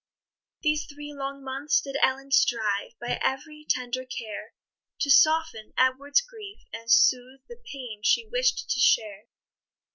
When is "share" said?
8.79-9.27